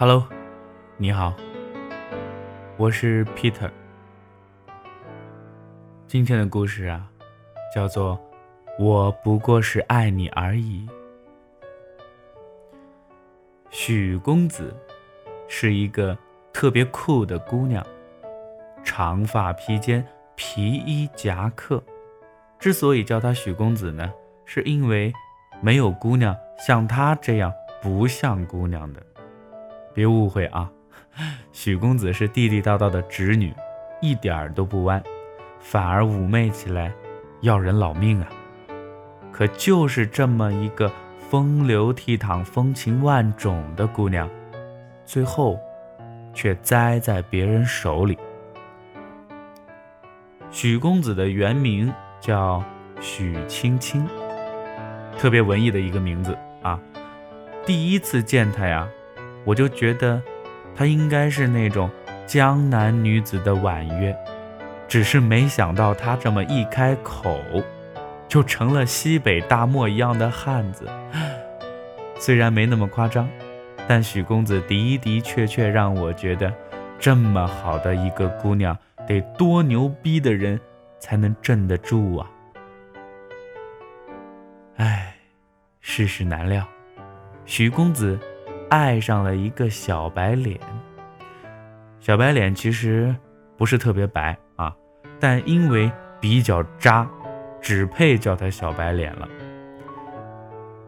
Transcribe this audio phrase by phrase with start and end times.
[0.00, 0.24] Hello，
[0.96, 1.34] 你好，
[2.76, 3.68] 我是 Peter。
[6.06, 7.10] 今天的故事啊，
[7.74, 8.16] 叫做
[8.78, 10.86] 《我不过是爱你而已》。
[13.70, 14.72] 许公子
[15.48, 16.16] 是一个
[16.52, 17.84] 特别酷的姑娘，
[18.84, 20.06] 长发披肩，
[20.36, 21.82] 皮衣夹克。
[22.60, 24.12] 之所以叫她许公子呢，
[24.44, 25.12] 是因为
[25.60, 27.52] 没有姑娘像她这样
[27.82, 29.02] 不像姑娘的。
[29.94, 30.70] 别误会啊，
[31.52, 33.52] 许公子是地地道道的直女，
[34.00, 35.02] 一点儿都不弯，
[35.60, 36.92] 反而妩媚起来
[37.40, 38.28] 要人老命啊！
[39.32, 40.90] 可就是这么一个
[41.30, 44.28] 风流倜傥、风情万种的姑娘，
[45.04, 45.58] 最后
[46.34, 48.18] 却栽在别人手里。
[50.50, 52.62] 许公子的原名叫
[53.00, 54.08] 许青青，
[55.18, 56.80] 特别文艺的一个名字啊！
[57.66, 58.88] 第一次见她呀。
[59.44, 60.22] 我就觉得，
[60.74, 61.90] 她应该是那种
[62.26, 64.16] 江南女子的婉约，
[64.86, 67.40] 只是没想到她这么一开口，
[68.28, 70.86] 就成了西北大漠一样的汉子。
[72.20, 73.28] 虽然没那么夸张，
[73.86, 76.52] 但许公子的的确确让我觉得，
[76.98, 80.60] 这么好的一个姑娘，得多牛逼的人
[80.98, 82.30] 才能镇得住啊！
[84.76, 85.14] 唉，
[85.80, 86.66] 世事难料，
[87.46, 88.18] 许公子。
[88.68, 90.60] 爱上了一个小白脸，
[92.00, 93.14] 小白脸其实
[93.56, 94.74] 不是特别白啊，
[95.18, 97.08] 但因为比较渣，
[97.62, 99.26] 只配叫他小白脸了。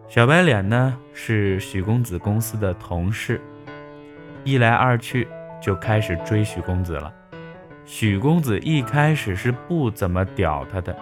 [0.09, 3.41] 小白脸呢是许公子公司的同事，
[4.45, 5.27] 一来二去
[5.63, 7.11] 就开始追许公子了。
[7.87, 10.95] 许公子一开始是不怎么屌他的，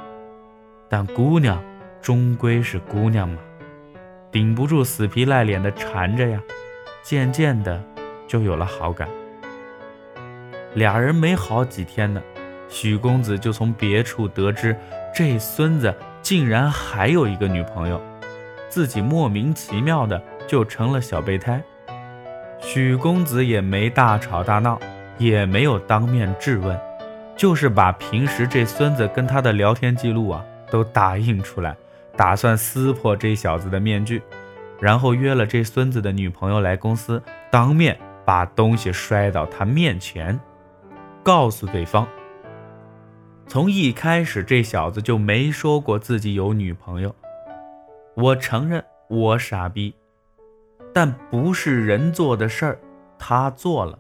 [0.89, 1.61] 但姑娘
[2.01, 3.39] 终归是姑娘嘛，
[4.31, 6.41] 顶不住死皮赖脸的缠着呀。
[7.09, 7.83] 渐渐的，
[8.27, 9.09] 就有了好感。
[10.75, 12.21] 俩人没好几天呢，
[12.69, 14.77] 许公子就从别处得知，
[15.15, 17.99] 这孙子竟然还有一个女朋友，
[18.69, 21.63] 自己莫名其妙的就成了小备胎。
[22.61, 24.79] 许公子也没大吵大闹，
[25.17, 26.79] 也没有当面质问，
[27.35, 31.75] 就是把平时这孙子跟他的聊天记录啊都打印出来，
[32.19, 34.21] 打算撕破这小子的面具。
[34.81, 40.39] 然后约了这孙子的女朋友来公司，当面把东西摔到他面前，
[41.23, 42.07] 告诉对方：
[43.47, 47.15] 从一开始这小子就没说过自己有女朋友。
[48.15, 49.95] 我承认我傻逼，
[50.93, 52.79] 但不是人做的事儿，
[53.19, 53.99] 他做了。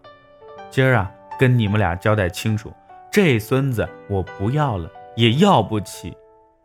[0.70, 2.72] 今儿啊，跟你们俩交代清楚，
[3.10, 6.16] 这孙子我不要了，也要不起。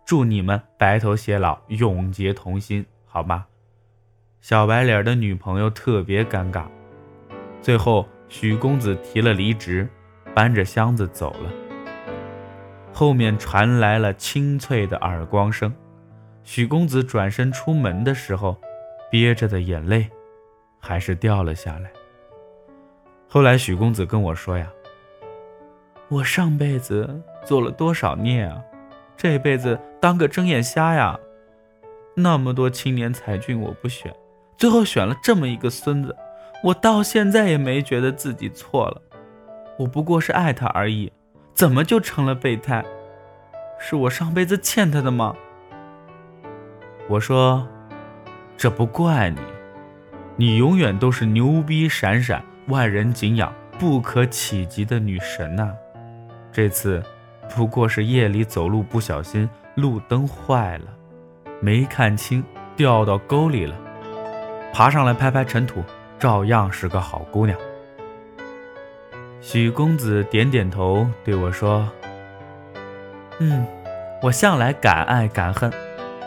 [0.06, 3.46] 祝你们白头偕老，永结同心，好吗？
[4.44, 6.66] 小白脸的女朋友特别尴尬，
[7.62, 9.88] 最后许公子提了离职，
[10.36, 11.50] 搬着箱子走了。
[12.92, 15.74] 后面传来了清脆的耳光声，
[16.44, 18.58] 许公子转身出门的时候，
[19.10, 20.10] 憋着的眼泪
[20.78, 21.90] 还是掉了下来。
[23.30, 24.70] 后来许公子跟我说呀
[26.12, 28.62] ：“我上辈子做了多少孽啊，
[29.16, 31.18] 这辈子当个睁眼瞎呀，
[32.14, 34.14] 那么多青年才俊我不选。”
[34.64, 36.16] 最后选了这么一个孙子，
[36.64, 39.02] 我到现在也没觉得自己错了，
[39.78, 41.12] 我不过是爱他而已，
[41.54, 42.82] 怎么就成了备胎？
[43.78, 45.36] 是我上辈子欠他的吗？
[47.10, 47.68] 我说，
[48.56, 49.42] 这不怪你，
[50.38, 55.74] 你永远都是牛逼闪闪、万人敬仰、不可企及的女神呐。
[56.54, 57.04] 这次
[57.54, 60.86] 不过是夜里走路不小心，路灯坏了，
[61.60, 62.42] 没看清，
[62.78, 63.76] 掉到沟里了。
[64.74, 65.84] 爬上来拍拍尘土，
[66.18, 67.56] 照样是个好姑娘。
[69.40, 71.88] 许公子点点头，对我说
[73.40, 73.68] ：“嗯，
[74.20, 75.72] 我向来敢爱敢恨，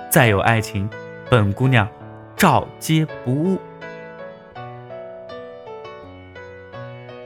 [0.08, 0.88] 再有爱情，
[1.28, 1.88] 本姑娘
[2.36, 3.58] 照接不误。”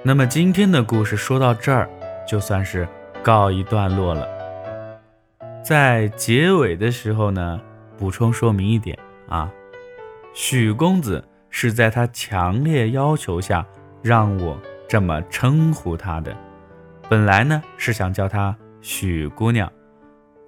[0.02, 1.87] 那么今天的故事说到这儿，
[2.26, 2.88] 就算是
[3.22, 4.26] 告一段落了。
[5.62, 7.61] 在结尾的时候呢，
[7.99, 9.52] 补充说明一点啊。
[10.32, 13.67] 许公子是在他强烈要求下
[14.03, 14.56] 让我
[14.88, 16.35] 这么称呼他的，
[17.09, 19.71] 本来呢是想叫他许姑娘，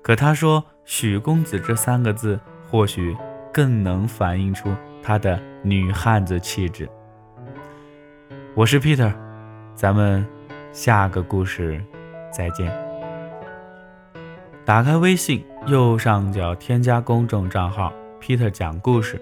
[0.00, 2.38] 可他说许公子这三个字
[2.70, 3.16] 或许
[3.52, 6.88] 更能反映出他的女汉子气质。
[8.54, 9.12] 我是 Peter，
[9.74, 10.26] 咱们
[10.72, 11.82] 下个故事
[12.30, 12.72] 再见。
[14.64, 19.20] 打开微信右上角添加公众账号 Peter 讲故事。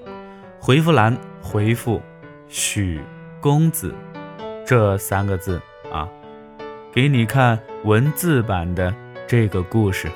[0.63, 2.03] 回复栏回复
[2.47, 3.01] 许
[3.41, 3.95] 公子。
[4.67, 5.59] 这三个字
[5.91, 6.07] 啊，
[6.93, 8.95] 给你看文字版的
[9.27, 10.09] 这个故事。